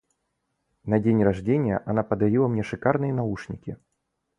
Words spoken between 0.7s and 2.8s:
На день рождения она подарила мне